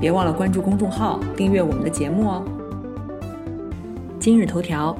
[0.00, 2.42] 别忘了关注公众号，订阅我们的节目哦。
[4.18, 4.96] 今日头条：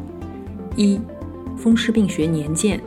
[0.76, 1.00] 一、
[1.56, 2.78] 风湿病学年鉴，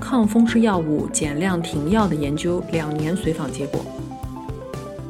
[0.00, 3.82] 抗风湿药物减量停药的研究两年随访结果。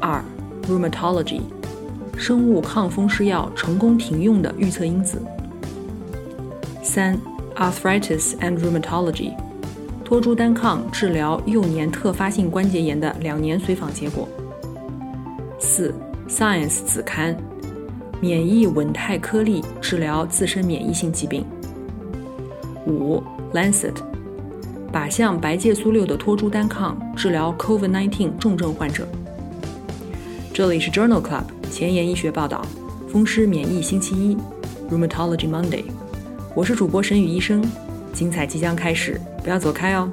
[0.01, 0.21] 二、
[0.67, 1.43] Rheumatology，
[2.17, 5.23] 生物抗风湿药成功停用的预测因子。
[6.83, 7.17] 三、
[7.55, 9.33] Arthritis and Rheumatology，
[10.05, 14.27] 托珠单抗治疗幼年特发性关节炎的两年随访结果。
[15.61, 15.95] 四。
[16.35, 17.37] Science 子刊，
[18.19, 21.45] 免疫稳态颗粒治疗自身免疫性疾病。
[22.87, 23.93] 五 Lancet，
[24.91, 29.07] 靶向白介素六的托珠单抗治疗 COVID-19 重症患者。
[30.55, 32.65] 这里是 Journal Club 前沿医学报道，
[33.13, 34.35] 风湿免疫星期一
[34.91, 35.85] ，Rheumatology Monday。
[36.57, 37.63] 我是主播沈宇医生，
[38.15, 40.11] 精彩即将开始，不要走开哦。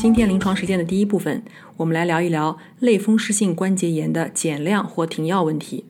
[0.00, 1.42] 今天临床实践的第一部分，
[1.76, 5.84] 我们来聊一聊类风湿性关节炎的减量或停药问题。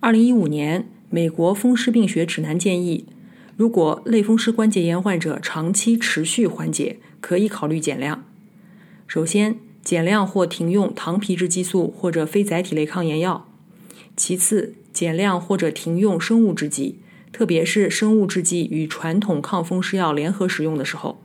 [0.00, 3.06] 二零一五年，美国风湿病学指南建议，
[3.56, 8.26] 如果类风湿关节炎患者长期持续缓解，可以考虑减量。
[9.06, 13.46] 首先，减量或停用糖皮质激素或者非载体类抗炎药；
[14.14, 16.98] 其次，减量或者停用生物制剂，
[17.32, 21.21] 特别是生物制剂与传统抗风湿药联合使用的时候。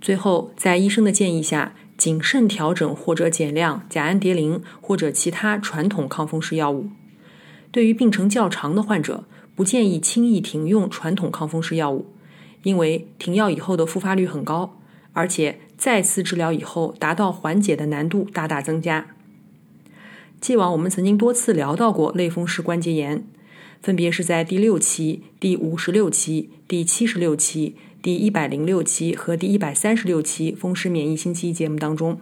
[0.00, 6.88] 最后，在医生的建议下，谨慎调整或者减量甲氨蝶呤或者其他传统抗风湿药物。
[7.72, 9.24] 对于病程较长的患者，
[9.56, 12.06] 不建议轻易停用传统抗风湿药物，
[12.62, 14.78] 因为停药以后的复发率很高，
[15.12, 19.08] 而且再次治疗以后达到缓解的难度大大增加。
[20.40, 23.24] 既往我们曾经多次聊到过类风湿关节炎，
[23.82, 27.74] 分别是在第六期、第五十六期、第七十六期。
[28.00, 32.20] 第一百零六期和第一百三十六期风湿免疫星期一节目当中，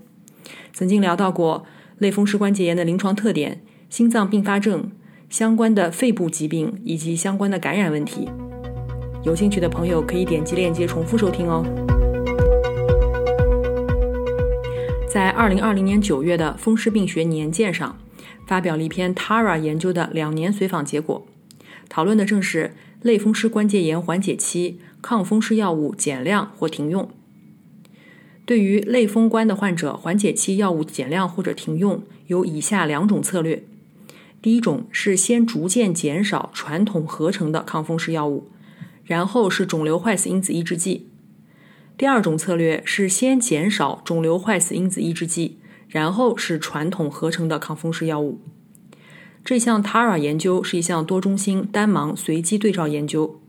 [0.73, 1.67] 曾经聊到过
[1.99, 3.61] 类风湿关节炎的临床特点、
[3.91, 4.91] 心脏并发症、
[5.29, 8.27] 相关的肺部疾病以及相关的感染问题。
[9.23, 11.63] 有兴趣的朋友可以点击链接重复收听哦。
[15.07, 17.99] 在二零二零年九月的《风湿病学年鉴》上，
[18.47, 21.27] 发表了一篇 Tara 研究的两年随访结果，
[21.91, 24.79] 讨论的正是类风湿关节炎缓解期。
[25.03, 27.09] 抗风湿药物减量或停用。
[28.45, 33.63] 对于类风关的患者，缓解期药物减量或者停用有以下两种策略：
[34.43, 38.49] 第一种是先逐渐减少传统合成的抗风湿药物，
[39.05, 41.07] 然后是肿瘤坏死因子抑制剂；
[41.97, 45.59] 第二种策略是先减少肿瘤坏死因子抑制剂，
[45.89, 48.41] 然后是传统合成的抗风湿药物。
[49.47, 53.41] 这项 TARA 研究是一项多中心单盲随机对照研究。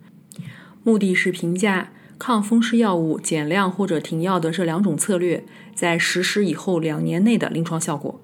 [0.84, 5.44] 目的是评价抗风湿药物减量或者停药的这两种策略
[5.74, 8.22] 在实施以后两年内的临床效果。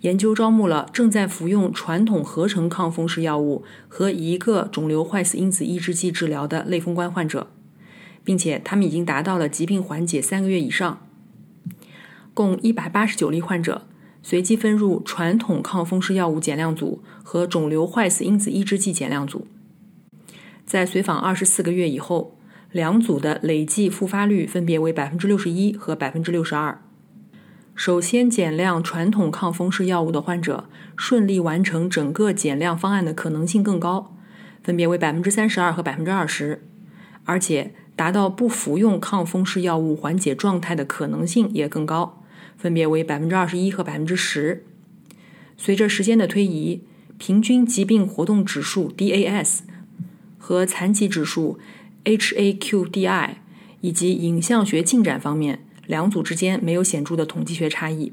[0.00, 7.48] 研究招募了正在服用传统合成抗风湿药物和一个肿瘤坏死因子抑制剂治疗的类风关患者，
[8.24, 11.06] 并且他们已经达到了疾病缓解三个月以上。
[12.32, 13.86] 共一百八十九例患者
[14.22, 19.46] 随机分入传统抗风湿药物减量组和肿瘤坏死因子抑制剂减量组。
[20.64, 22.38] 在随访二十四个月以后，
[22.70, 26.80] 两组的累计复发率分别为百分之六十一和百分之六十二。
[27.74, 34.14] 首先减量传统抗风湿药物的患者，顺利完成整个减量方案的可能性更高，
[34.62, 36.64] 分别为百分之三十二和百分之二十，
[37.24, 42.21] 而且达到不服用抗风湿药物缓解状态的可能性也更高，
[42.56, 44.64] 分别为百分之二十一和百分之十。
[45.56, 46.82] 随着时间的推移，
[47.18, 49.60] 平均疾病活动指数 DAS。
[50.38, 51.60] 和残疾指数
[52.04, 53.34] （HAQ-DI）
[53.80, 58.12] 以及影像学进展方面，两组之间没有显著的统计学差异。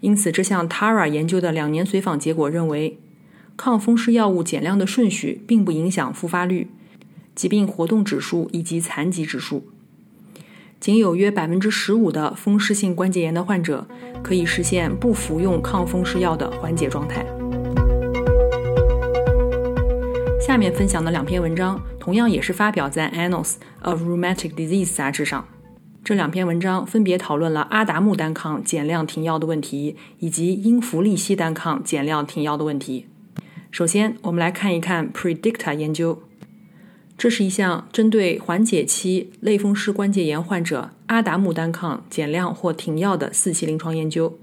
[0.00, 2.98] 因此，这项 TARA 研究的两年随访结果认为，
[3.54, 6.68] 抗风湿药物减量的顺序并不影响复发率、
[7.34, 9.68] 疾病活动指数以及残疾指数。
[10.84, 13.86] 仅有约百分之十五的风湿性关节炎的患者
[14.22, 17.24] 可以实现不服用抗风湿药的缓解状态。
[20.38, 25.48] 下面分享的两篇文章，同样也是发表在《Annals of Rheumatic Disease》杂志上。
[26.04, 33.06] 这两篇文章分别讨论了阿达木单抗减量停药的问题，以及英弗利西单抗减量停药的问题。
[33.70, 36.20] 首先，我们来看一看 Predicta 研究。
[37.16, 44.38] 这是一项针对缓解期类风湿关节炎患者阿达木单抗减量或停药的四期临床研究。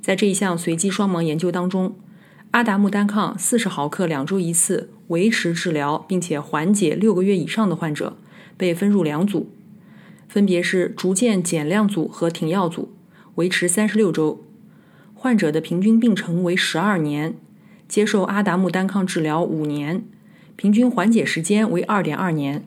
[0.00, 1.96] 在这一项随机双盲研究当中，
[2.50, 8.16] 阿达木单抗四十毫克两周一次，维持治疗并且缓解六个月以上的患者
[8.56, 9.50] 被分入两组。
[10.28, 12.92] 分别是逐渐减量组和停药组，
[13.36, 14.44] 维持三十六周，
[15.14, 17.36] 患者的平均病程为十二年，
[17.88, 20.04] 接受阿达木单抗治疗五年，
[20.58, 22.66] 平均缓解时间为二点二年。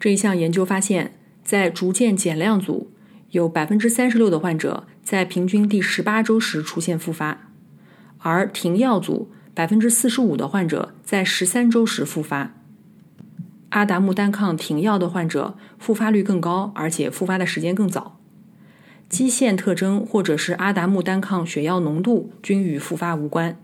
[0.00, 1.12] 这一项研究发现，
[1.44, 2.90] 在逐渐减量组，
[3.32, 7.50] 有百分之三十六的患者在平均第十八周时出现复发，
[8.20, 12.54] 而停药组百分之四十五的患者在十三周时复发。
[13.68, 18.18] 阿达木单抗停药的患者复发率更高，而且复发的时间更早。
[19.10, 23.60] 基线特征或者是阿达木单抗血药浓度均与复发无关。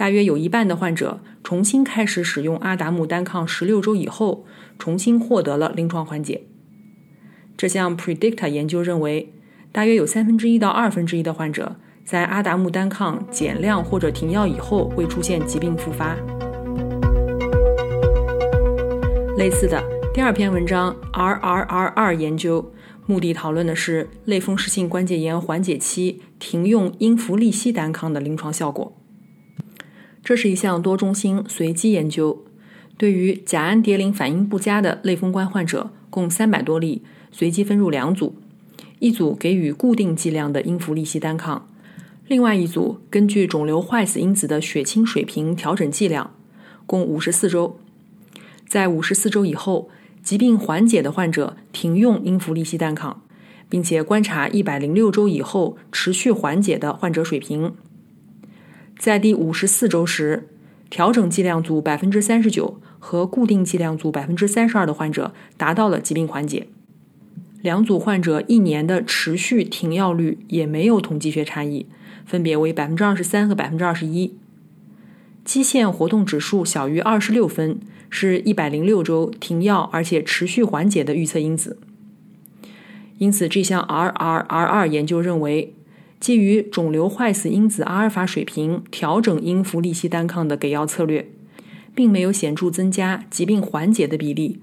[0.00, 4.46] 大约有一半的患者重新开始使用阿达木单抗十六周以后，
[4.78, 6.44] 重新获得了临床缓解。
[7.54, 9.30] 这项 Predicta 研究认为，
[9.70, 16.16] 大约有三分之一到二分之一的患者在阿达木单抗减量或者停药以后会出现疾病复发。
[19.36, 22.72] 类似的第二篇文章 RRR 二研究，
[23.04, 28.96] 目的讨论的是类风湿性关节炎缓解期停用英弗利西单抗的临床效果。
[30.22, 32.44] 这是一项多中心随机研究，
[32.96, 37.02] 对于甲氨蝶呤反应不佳的类风关患者共三百多例，
[37.32, 38.34] 随机分入两组，
[38.98, 41.66] 一组给予固定剂量的英孚利西单抗，
[42.28, 46.32] 另外一组根据肿瘤坏死因子的血清水平调整剂量，
[46.86, 47.78] 共五十四周。
[48.68, 49.88] 在五十四周以后，
[50.22, 53.22] 疾病缓解的患者停用英孚利西单抗，
[53.68, 57.72] 并且观察一百零六周以后持续缓解的患者水平。
[59.00, 60.46] 在第五十四周时，
[60.90, 66.66] 调整剂量组百分之三十九和固定剂量组百分之三十二的患者达到了疾病缓解。
[67.62, 71.86] 两组患者一年的持续停药率也没有统计学差异，
[72.26, 74.34] 分别为百分之二十三和百分之二十一。
[75.46, 77.80] 基线活动指数小于二十六分。
[78.12, 81.78] 是一百零六周停药而且持续缓解的预测因子。
[83.18, 85.72] 因此，这项 RRR2 研究认为，
[86.20, 91.26] 基于肿瘤坏死因子阿尔法水平调整英弗利西单抗的给药策略，
[91.94, 94.60] 并没有显著增加疾病缓解的比例，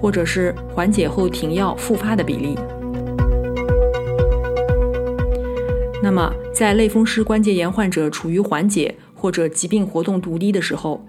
[0.00, 2.54] 或者是缓解后停药复发的比例。
[6.00, 11.04] 那么，在类风湿关节炎患者处于缓解或者疾病活动度低的时候，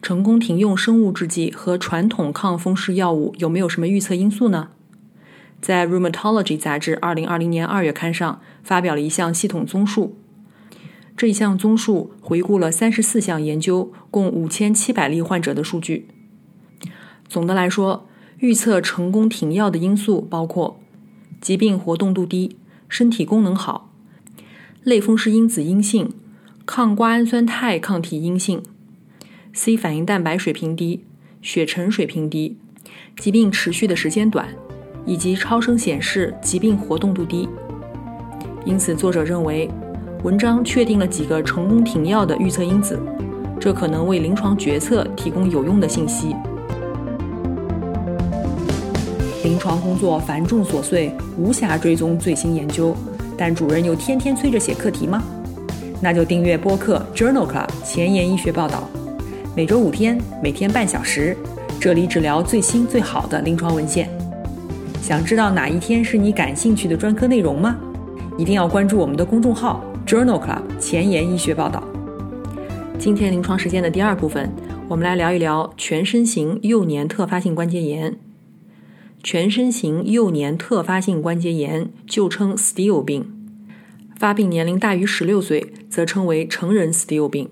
[0.00, 4.68] 成功停用生物制剂和传统抗风湿药物有没有什么预测因素呢？
[5.60, 10.16] 在《Rheumatology》杂志2020年2月刊上发表了一项系统综述。
[11.16, 16.06] 这一项综述回顾了34项研究，共5700例患者的数据。
[17.28, 18.08] 总的来说，
[18.38, 20.80] 预测成功停药的因素包括
[21.40, 22.56] 疾病活动度低、
[22.88, 23.92] 身体功能好、
[24.84, 26.12] 类风湿因子阴性、
[26.64, 28.62] 抗瓜氨酸肽抗体阴性。
[29.52, 31.04] C 反应蛋白水平低、
[31.42, 32.56] 血沉水平低、
[33.16, 34.54] 疾病持续的时间短，
[35.08, 37.48] 以及超声显示疾病活动度低。
[38.66, 39.66] 因此，作者认为，
[40.22, 43.00] 文章确定了几个成功停药的预测因子，
[43.58, 46.36] 这可能为临床决策提供有用的信息。
[49.42, 52.94] 临床工作繁重琐碎，无暇追踪最新研究，
[53.34, 55.22] 但主任又天天催着写课题吗？
[56.02, 58.86] 那就订阅播客 Journal Club 前沿医学报道。
[59.56, 61.34] 每周五天，每天半小时，
[61.80, 64.17] 这里只聊最新最好的临床文献。
[65.08, 67.80] 想知道哪一天是你感兴趣的专科内容吗？
[68.36, 71.82] 一定要关注我们的公众号 Journal Club 前沿医学报道。
[72.98, 74.52] 今天临床实践的第二部分，
[74.86, 78.18] 我们来聊一聊全身型幼年特发性关节炎。
[79.22, 83.32] 全身型幼年特发性关节炎旧称 Still 病，
[84.18, 87.48] 发病年龄大于十六岁，则称为成人 Still 病。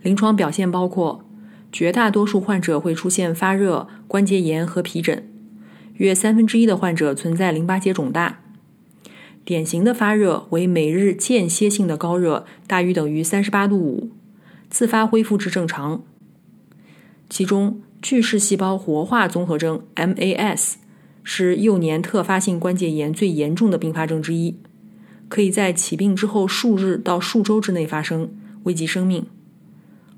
[0.00, 1.22] 临床表现包括，
[1.70, 5.28] 绝大多数患者会出现发热、关节炎和皮疹，
[5.94, 8.40] 约三分之一的患者存在淋巴结肿大。
[9.44, 14.10] 典型的发热为每日间歇性的高热，大于等于三十八度五，
[14.70, 16.04] 自发恢复至正常。
[17.28, 20.74] 其中，巨噬细胞活化综合征 （MAS）
[21.24, 24.56] 是幼年特发性关节炎最严重的并发症之一，
[25.28, 28.30] 可以在起病之后数日到数周之内发生，
[28.64, 29.26] 危及生命。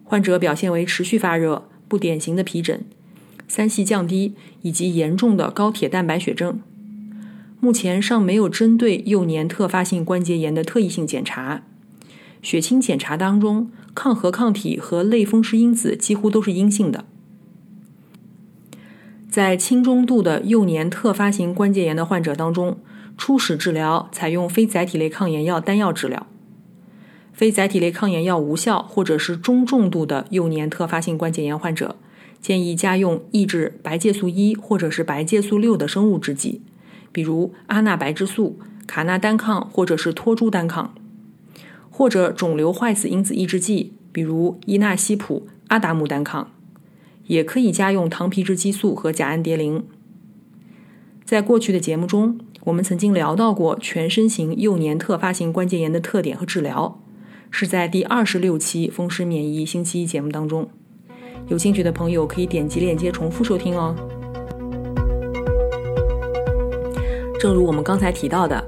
[0.03, 2.85] 患者表现为持续发热、不典型的皮疹、
[3.57, 6.59] 三系降低以及严重的高铁蛋白血症。
[7.61, 11.63] 目前尚没有针对幼年特发性关节炎的特异性检查。
[12.43, 17.05] 血清检查当中，抗核抗体和类风湿因子几乎都是阴性的。
[19.31, 22.79] 在轻中度的幼年特发性关节炎的患者当中，
[23.17, 26.27] 初始治疗采用非甾体类抗炎药单药治疗。
[27.33, 31.95] 非甾体类抗炎药无效或者是中重度的幼年特发性关节炎患者，
[32.45, 36.61] 建议加用抑制白介素一或者是白介素六的生物制剂，
[37.11, 40.95] 比如阿那白质素、卡那单抗或者是托珠单抗。
[41.89, 46.51] 或者肿瘤坏死因子抑制剂，比如伊那西普、阿达木单抗，
[47.29, 49.83] 也可以加用糖皮质激素和甲氨蝶呤。
[51.25, 57.01] 在过去的节目中，我们曾经聊到过全身型幼年特发性关节炎的特点和治疗，
[57.51, 60.69] 是在第二十六期风湿免疫星期一节目当中。
[61.49, 63.95] 有兴趣的朋友可以点击链接重复收听哦。
[67.39, 68.65] 正如我们刚才提到的。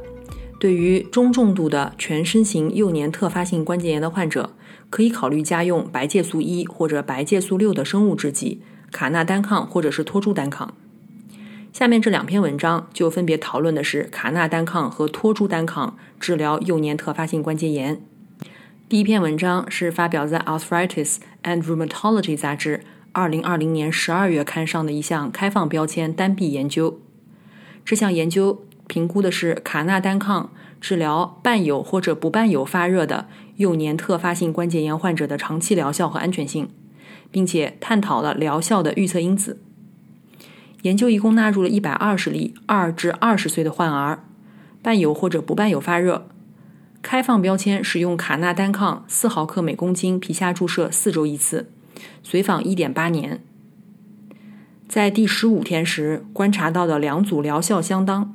[0.59, 4.51] 对于中重度的全身型幼年特发性关节炎的患者，
[4.89, 10.75] 可以考虑加用白介素一或者白介素六的生物制剂卡那单抗或者是托珠单抗。
[11.75, 18.01] 下面这两篇文章就分别讨论的是卡那单抗和托珠单抗治疗幼年特发性关节炎。
[18.89, 27.01] 第一篇文章是发表在《Arthritis and Rheumatology》杂志2020年12月刊上的一项开放标签单臂研究。
[27.85, 28.63] 这项研究。
[28.89, 33.27] 评估的是卡纳单抗治疗伴有或者不伴有发热的
[33.57, 36.69] 幼年特发性关节炎患者的长期疗效和安全性，
[37.33, 39.59] 并且探讨了疗效的预测因子。
[40.83, 44.23] 研究一共纳入了一百二十例二至二十岁的患儿，
[44.81, 46.29] 伴有或者不伴有发热。
[47.07, 51.71] 开放标签使用卡纳单抗四毫克每公斤皮下注射四周一次，
[52.25, 53.41] 随访一点八年。
[54.89, 58.35] 在第十五天时观察到的两组疗效相当。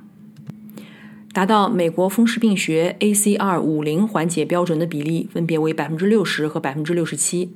[1.33, 7.51] 达到美国风湿病学 ACR 五零缓解标准的比例分别为百分之六十和百分之六十七，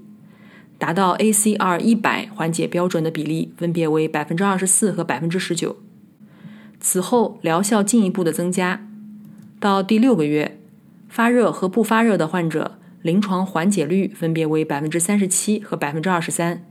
[0.77, 5.77] 达到 ACR 一百缓解标准的比例分别为百分之二十四和百分之十九。
[6.81, 8.85] 此后疗效进一步的增加，
[9.61, 10.59] 到第六个月，
[11.15, 16.65] 发热和不发热的患者临床缓解率分别为百分之三十七和百分之二十三，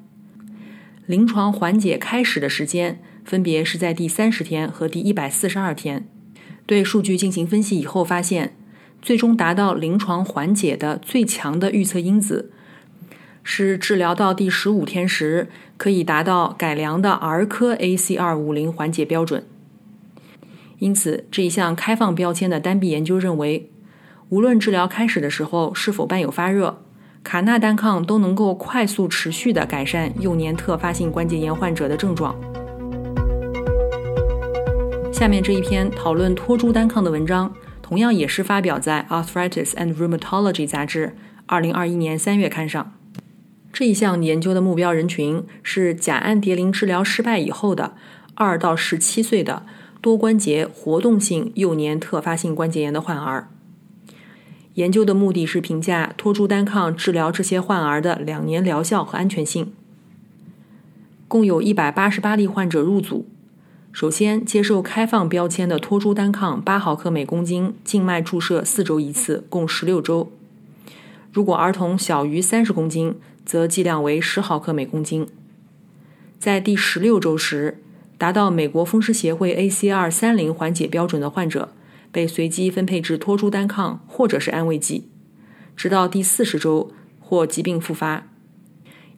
[1.06, 6.06] 临床缓解开始的时间分别是在第三十天和第一百四十二天。
[6.66, 8.54] 对数据进行分析以后，发现
[9.00, 12.52] 最终达到临床缓解的最强的预测因子
[13.42, 15.48] 是治疗到第十五天时
[15.78, 19.46] 可以达到改良的儿科 ACR 五零缓解标准。
[20.80, 23.70] 因此，这一项开放标签的单臂研究认为，
[24.30, 26.82] 无论治疗开始的时候是否伴有发热，
[27.22, 32.34] 卡那单抗都能够快速持续的改善幼年特发性关节炎患者的症状。
[35.12, 41.14] 下面这一篇讨论托珠单抗的文章，同样也是发表在《Arthritis and Rheumatology》杂志
[41.46, 42.92] 2021年3月刊上。
[43.72, 47.94] 这一项研究的目标人群是甲氨蝶呤治疗失败以后的
[48.36, 49.64] 2到17岁的
[50.00, 53.48] 多关节活动性幼年特发性关节炎的患儿。
[54.74, 59.72] 研究的目的是评价托珠单抗治疗这些患儿的两年疗效和安全性。
[61.28, 63.26] 共有一百八十八例患者入组。
[63.92, 70.32] 首先，接受开放标签的托珠单抗八毫克每公斤静脉注射四周一次，共十六周。
[71.32, 73.14] 如果儿童小于三十公斤，
[73.46, 75.28] 则剂量为十毫克每公斤。
[76.40, 77.80] 在第十六周时，
[78.18, 81.68] 达到美国风湿协会 ACR 三零缓解标准的患者，
[82.14, 85.08] 被随机分配至托珠单抗或者是安慰剂，
[85.74, 88.28] 直到第四十周或疾病复发。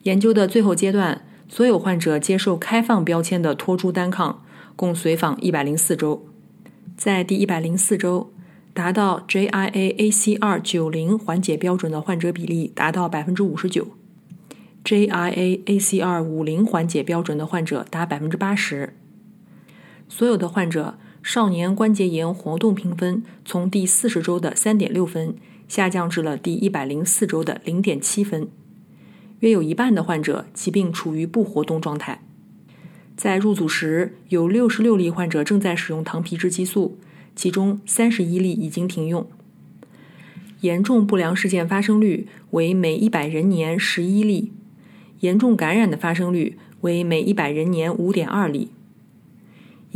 [0.01, 4.43] 研究的最后阶段，所有患者接受开放标签的托珠单抗。
[4.75, 6.27] 共随访一百零四周，
[6.95, 8.31] 在第一百零四周，
[8.75, 13.87] 达到 JIA ACR 九零缓解标准的患者比例达到百分之五十九
[14.83, 18.93] ，JIA ACR 五零缓解标准的患者达百分之八十。
[20.07, 25.35] 所有的患者少年关节炎活动评分从第四十周的三点六分
[25.67, 28.47] 下降至了第一百零四周的零点七分，
[29.41, 32.23] 约有一半的患者疾病处于不活动状态。
[33.17, 36.97] 在入组时，有六十六例患者正在使用糖皮质激素，
[37.35, 39.27] 其中三十一例已经停用。
[40.61, 44.53] 严重不良事件发生率为每一百人年十一例，
[45.19, 48.69] 严重感染的发生率为每一百人年五点二例。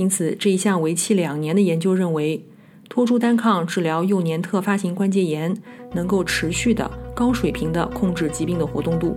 [0.01, 2.43] 因此，这一项为期两年的研究认为，
[2.89, 5.55] 托珠单抗治疗幼年特发性关节炎
[5.93, 9.15] 能够持续的高水平的控制疾病的活动度。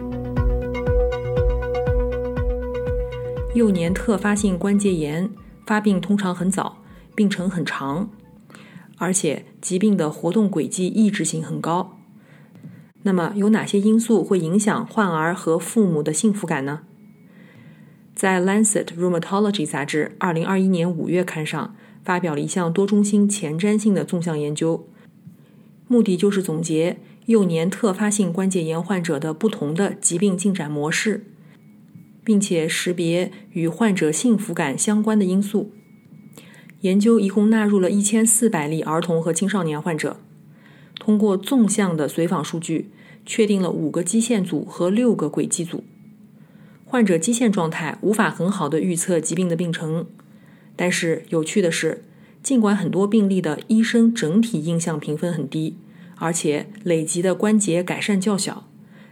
[3.54, 5.30] 幼年特发性关节炎
[5.64, 6.82] 发病通常很早，
[7.14, 8.10] 病程很长，
[8.98, 11.96] 而且疾病的活动轨迹抑制性很高。
[13.04, 16.80] 那么，有哪些因素会影响患儿和父母的幸福感呢？
[18.14, 24.87] 在《Lancet Rheumatology》杂志2021年5月刊上发表了一项多中心前瞻性的纵向研究，
[25.88, 31.25] 目的就是总结幼年特发性关节炎患者的不同的疾病进展模式，
[32.23, 35.73] 并且识别与患者幸福感相关的因素。
[36.83, 40.18] 研究一共纳入了一千四百例儿童和青少年患者，
[41.00, 42.90] 通过纵向的随访数据，
[43.26, 45.83] 确定了五个基线组和六个轨迹组。
[46.94, 50.06] 患者基线状态无法很好的预测疾病的病程，
[50.76, 52.04] 但是有趣的是，
[52.40, 55.76] 尽管很多病例的医生整体印象评分很低，
[56.18, 58.68] 而且累积的关节改善较小，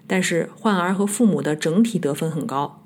[0.07, 2.85] 但是患儿和父母的整体得分很高。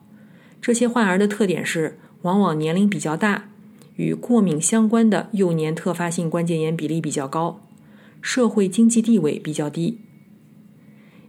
[0.62, 3.50] 这些患儿的特点是，往往年龄比较大。
[3.96, 7.60] 与过敏相关的幼年特发性关节炎比例比较高，
[8.22, 9.98] 社会经济地位比较低。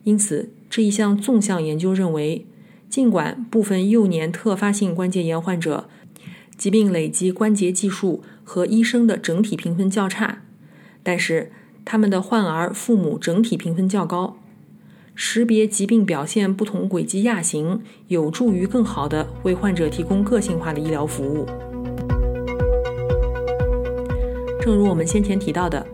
[0.06, 2.46] 因此，这一项纵向研究认为，
[2.90, 5.90] 尽管部分幼年特发性关节炎患者
[6.58, 10.42] 疾病累积关节技术和医生的整体评分较差，
[11.04, 11.52] 但是
[11.86, 14.38] 他们的患儿父母整体评分较高。
[15.14, 21.46] 识别疾病表现不同轨迹亚型，有助于更好的为患者提供个性化的医疗服务。
[24.62, 25.86] 正如我们先前提到的，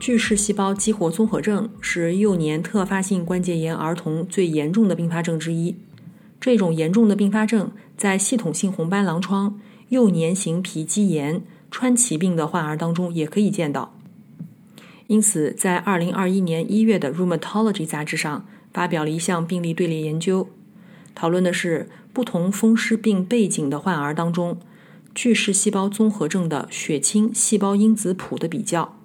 [0.00, 5.76] 巨噬细胞激活综合症是幼年特发性关节炎儿童最严重的并发症之一。
[6.42, 13.94] 这种严重的并发症在系统性红斑狼疮、幼年型皮肌炎、川崎病的患儿当中也可以见到。
[15.06, 20.48] 因此，在2021年1月的《Rheumatology》杂志上发表了一项病例队列研究，
[21.14, 24.58] 讨论的是不同风湿病背景的患儿当中。
[25.14, 28.98] 巨噬细胞综合症的血清细胞因子谱的比较。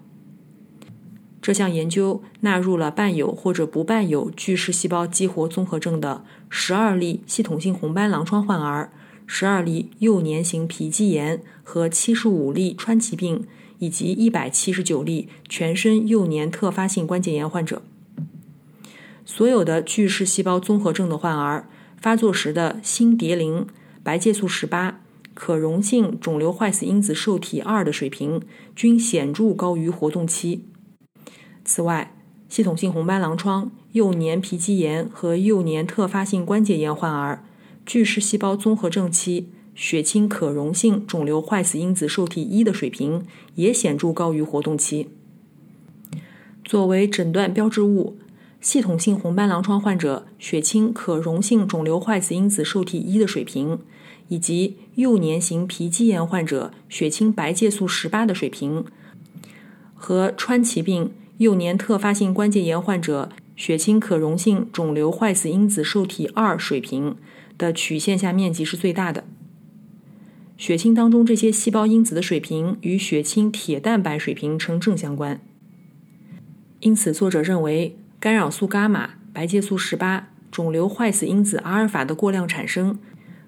[1.48, 8.92] 这项研究纳入了伴有或者不伴有巨噬细胞激活综合症的十二例系统性红斑狼疮患儿、
[9.26, 13.46] 十二例幼年型皮肌炎和七十五例川崎病，
[13.80, 17.82] 以及一百七十九例全身幼年特发性关节炎患者。
[19.24, 23.66] 所有的巨噬细胞综合症的患儿发作时的新蝶磷、
[24.04, 25.00] 白介素十八。
[25.34, 28.42] 可溶性肿瘤坏死因子受体二的水平
[28.76, 30.66] 均显著高于活动期。
[31.68, 32.16] 此外，
[32.48, 37.44] 系统性红斑狼疮、幼年皮肌炎和幼年特发性关节炎患儿
[37.86, 43.26] 巨噬细胞综合症期血清可溶性肿瘤坏死因子受体一的水平
[43.56, 45.10] 也显著高于活动期。
[46.64, 48.18] 作为诊断标志物，
[48.62, 53.78] 系统性红斑狼疮患者血清可溶性肿瘤坏死因子受体一的水平。
[54.30, 58.84] 以及幼年型皮肌炎患者血清白介素十八的水平，
[59.96, 67.16] 和川崎病幼年特发性关节炎患者血清可溶性肿瘤坏死因子受体二水平
[67.58, 69.24] 的曲线下面积是最大的。
[70.58, 75.40] 血清当中这些细胞因子的水平与血清铁蛋白水平呈正相关。
[76.80, 82.98] 因此，作者认为干扰素伽马、白介素十八、肿瘤坏死因子阿尔法的过量产生。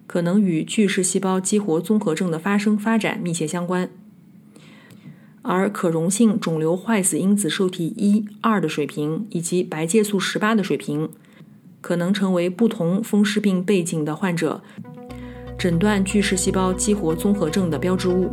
[0.06, 3.92] 可能与巨噬细胞激活综合症的发生发展密切相关，
[5.42, 11.10] 而可溶性肿瘤坏死因子受体一、二的水平以及白介素十八的水平，
[11.82, 14.62] 可能成为不同风湿病背景的患者
[15.58, 18.30] 诊断巨噬细胞激活综合症的标志物。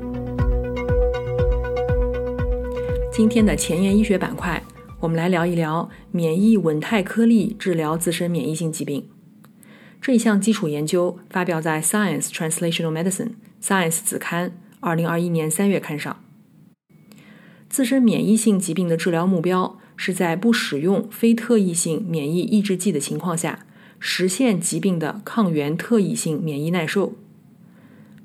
[3.13, 4.63] 今天的前沿医学板块，
[5.01, 9.09] 我们来聊一聊免疫稳态颗粒治疗自身免疫性疾病。
[10.03, 13.31] 这一项基础研究发表在《Science Translational Medicine》
[13.63, 16.17] Science 子刊二零二一年三月刊上。
[17.69, 23.67] 自身免疫性疾病的治疗目标是在不使用非特异性免疫抑制剂的情况下，
[23.99, 27.15] 实现疾病的抗原特异性免疫耐受。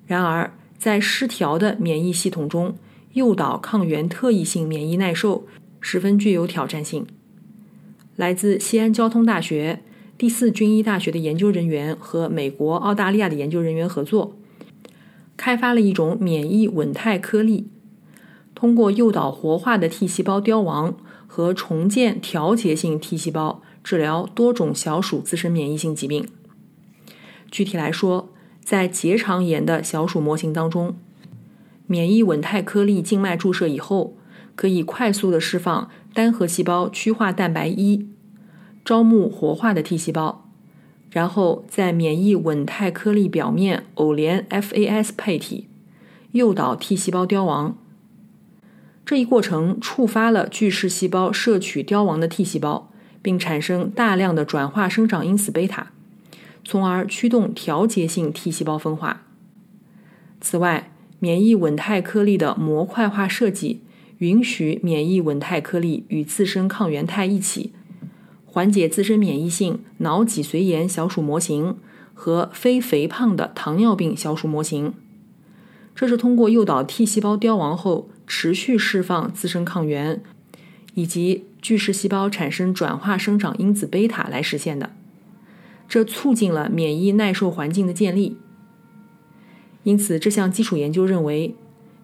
[0.06, 2.75] 然而，在失调的免疫系统中，
[3.13, 5.47] 诱导抗原特异性免疫耐受
[5.80, 7.06] 十分具有挑战性。
[8.15, 9.82] 来自西安交通大学。
[10.17, 14.38] 第四军医大学的研究人员和美国、澳大利亚的研究人员合作，
[15.36, 17.65] 开发了一种免疫稳态颗粒，
[18.62, 20.95] 通过诱导活化的 T 细胞凋亡
[21.26, 26.28] 和重建调节性 T 细胞，治疗多种小鼠自身免疫性疾病。
[27.50, 28.30] 具体来说，
[28.63, 30.95] 在结肠炎的小鼠模型当中，
[31.88, 34.15] 免疫稳态颗粒静脉注射以后，
[34.56, 38.08] 可以快速的释放单核细胞趋化蛋白一。
[38.86, 40.47] 招募活化的 T 细胞，
[41.10, 45.67] 然后在免疫稳态颗粒表面偶联 FAS 配体，
[46.34, 47.76] 诱导 T 细胞凋亡。
[49.12, 52.89] 这一过程触发了巨噬细胞摄取凋亡的 T 细胞，
[53.21, 55.91] 并产生大量的转化生长因子贝塔，
[56.63, 59.24] 从而驱动调节性 T 细胞分化。
[60.39, 63.82] 此外，免疫稳态颗粒的模块化设计
[64.19, 67.74] 允许免疫稳态颗粒与自身抗原肽一起，
[68.45, 71.76] 缓解自身免疫性脑脊髓炎小鼠模型
[72.13, 74.93] 和非肥胖的糖尿病小鼠模型。
[75.93, 80.24] 这是通过诱导 T 细胞凋亡后持续释放自身抗原，
[80.94, 84.91] 以及巨噬细胞产生转化生长因子贝塔来实现的。
[85.89, 88.38] 这促进了免疫耐受环境的建立。
[89.84, 91.54] 因此，这项基础研究认为，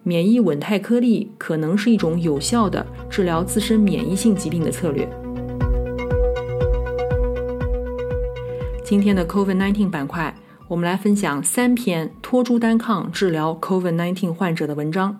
[0.02, 5.08] 免疫稳态颗粒可能是一种有效的治疗自身免疫性疾病的策略。
[8.84, 10.36] 今天的 COVID-19 板块。
[10.68, 15.18] 我们来分享三篇托珠单抗治疗 COVID-19 患者的文章。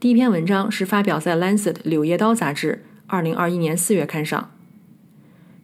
[0.00, 4.50] 第一篇文章是发表在《Lancet 柳叶刀》杂志2021年4月刊上。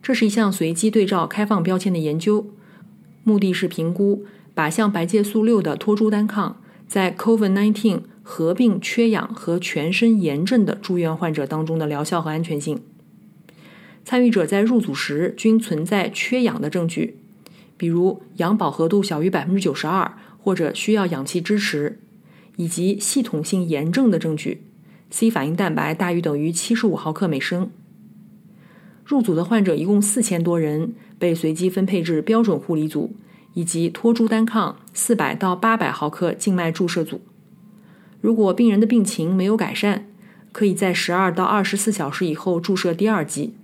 [0.02, 2.46] 这是一项随机对照开放标签的研究，
[3.22, 12.80] 目的是评估靶向白介素六的托珠单抗在 COVID-19 合并缺氧和全身炎症的住院患者当中的疗效和安全性。
[14.04, 17.18] 参与者在入组时均存在缺氧的证据。
[17.76, 21.98] 比如氧饱和度小于百分之九十二，或者需要氧气支持，
[22.60, 24.64] 以及系统性炎症的证据
[25.10, 27.70] ，C 反应蛋白大于等于七十五毫克每升。
[29.02, 33.16] 入组的患者一共四千多人，被随机分配至标准护理组
[33.54, 37.22] 以及托珠单抗四百到八百毫克静脉注射组。
[38.20, 40.04] 如果病人的病情没有改善，
[40.52, 43.54] 可以在十二到二十四小时以后注射第二剂。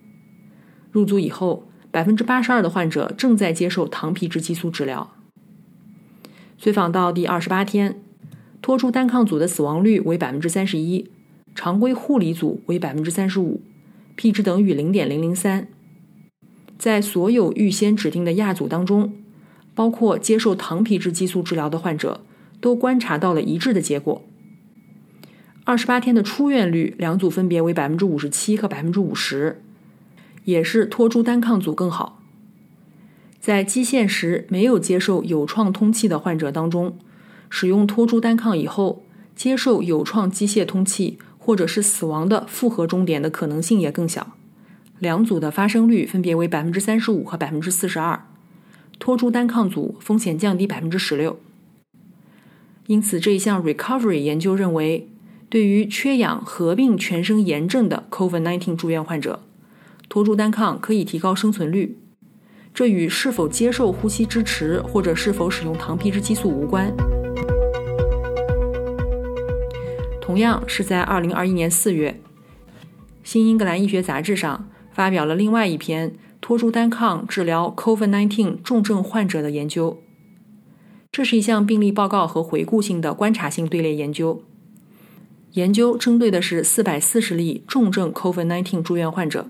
[0.91, 1.69] 入组以后。
[1.89, 5.15] 百分之八十二的患者正在接受糖皮质激素治疗。
[6.59, 8.03] 随访到第二十八天，
[8.67, 11.09] 托珠单抗组的死亡率为百分之三十一，
[11.55, 13.61] 常规护理组为百分之三十五
[14.17, 15.69] ，P 值等于零点零零三。
[16.77, 19.13] 在所有预先指定的亚组当中，
[19.73, 22.23] 包括接受糖皮质激素治疗的患者，
[22.61, 24.25] 都观察到了一致的结果。
[25.63, 29.63] 二十八天的出院率，两组分别为百分之五十七和百分之五十。
[30.43, 32.21] 也是托珠单抗组更好。
[33.39, 36.99] 在基线时没有接受有创通气的患者当中，
[37.49, 39.05] 使用托珠单抗以后，
[39.35, 44.35] 接受有创机械通气或者是死亡的复合终点的可能性也更小。
[44.99, 48.27] 两组的发生率分别为百分之三十五和百分之四十二，
[48.99, 51.39] 托珠单抗组风险降低百分之十六。
[52.87, 55.09] 因此，这一项 recovery 研究认为，
[55.51, 59.43] 对于缺氧合并全身炎症的 COVID-19 住院患者。
[60.09, 61.99] 托珠单抗可以提高生存率，
[62.73, 66.95] 这与是否接受呼吸支持或者是否使用糖皮质激素无关。
[70.27, 72.21] 同样是在2021年4月，
[73.23, 80.03] 《新英格兰医学杂志》上发表了另外一篇托珠单抗治疗 COVID-19 重症患者的研究。
[81.13, 84.43] 这是一项病例报告和回顾性的观察性队列研究，
[85.53, 89.47] 研究针对的是440例重症 COVID-19 住院患者。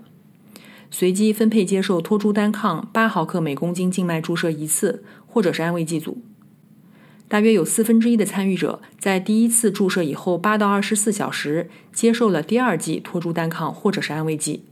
[0.91, 6.21] 随机分配接受托珠单抗八毫克每公斤静脉注射一次，或者是安慰剂组。
[7.27, 14.63] 大约有四分之一的参与者在第一次注射以后八到二十四小时接受了第二剂托珠单抗或者是安慰剂。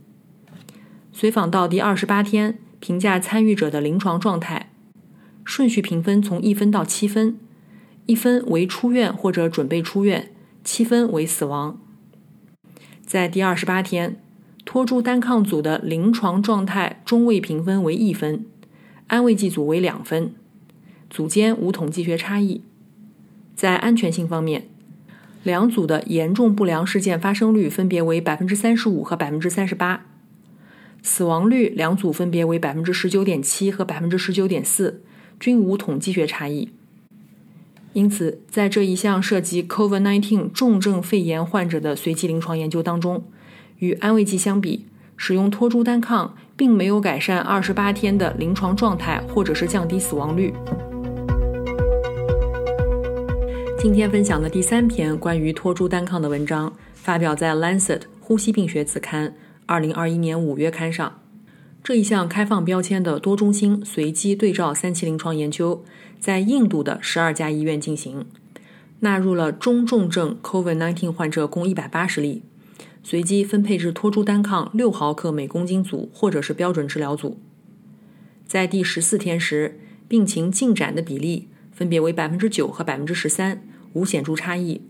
[1.12, 4.70] 随访到第二十八天，评价参与者的临床状态，
[5.44, 7.38] 顺序评分从一分到七分，
[8.06, 10.32] 一分为出院或者准备出院，
[10.64, 11.78] 七分为死亡。
[13.04, 14.20] 在第二十八天。
[14.68, 18.44] 托珠单抗组的临床状态中位评分为一分，
[19.06, 20.34] 安慰剂组为两分，
[21.08, 22.62] 组间无统计学差异。
[23.54, 24.68] 在安全性方面，
[25.42, 30.04] 两组的严重不良事件发生率分别为百分之三十五和百分之三十八，
[31.02, 35.02] 死亡率两组分别为百分之十九点七和百分之十九点四，
[35.38, 36.70] 均无统计学差异。
[37.92, 43.24] 因此，在这一项涉及 COVID-19 重症肺炎患者的随机临床研究当中。
[43.78, 50.52] 与安慰剂相比，使用托珠单抗并没有改善二十八天的临床状态，或者是降低死亡率。
[53.78, 59.34] 今天分享的第三篇关于托珠单抗的文章，发表在《Lancet 呼吸病学》子刊，
[59.66, 61.20] 二零二一年五月刊上。
[61.84, 65.84] 这一项开放标签的多中心随机对照三期临床研究，
[66.18, 68.26] 在印度的十二家医院进行，
[69.00, 72.42] 纳入了中重症 COVID-19 患者共一百八十例。
[73.04, 77.38] 随机分配至托珠单抗六毫克每公斤组或者是标准治疗组。
[78.46, 83.62] 在第十四天时，病情进展的比例分别为百分之九和百分之十三，
[83.92, 84.80] 无显著差异。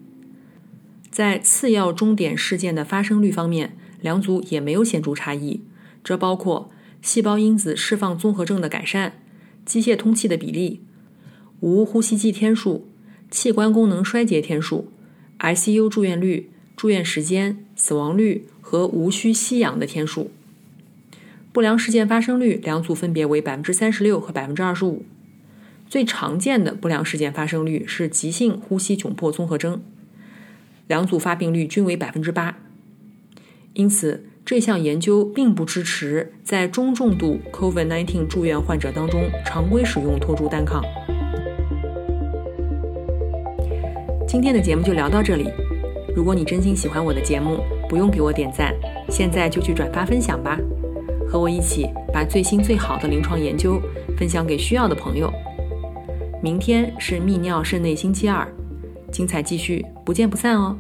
[1.11, 5.63] 在次要终点事件的发生率方面，两组也没有显著差异。
[6.05, 6.71] 这包括
[7.03, 9.15] 细胞因子释放综合症的改善、
[9.65, 10.81] 机械通气的比例、
[11.59, 12.87] 无呼吸机天数、
[13.33, 14.93] 器官功能衰竭天数、
[15.41, 20.31] ICU 住院率、住院时间、死亡率和无需吸氧的天数。
[21.53, 25.05] 不良事件发生率两组分别为百分之三十六和百分之二十五。
[25.89, 29.81] 最常见的不良事件发生率是急性呼吸窘迫综合征，
[30.89, 32.59] 两组发病率均为百分之八。
[33.75, 40.83] 因此，这项研究并不支持在中重度 COVID-19 住院患者当中常规使用托珠单抗。
[44.27, 45.49] 今天的节目就聊到这里。
[46.15, 48.75] 如果你真心喜欢我的节目，不用给我点赞，
[49.09, 50.59] 现在就去转发分享吧，
[51.29, 53.81] 和我一起把最新最好的临床研究
[54.19, 55.33] 分享给需要的朋友。
[56.43, 58.47] 明天是泌尿肾内星期二，
[59.11, 60.77] 精彩继续，不见不散哦。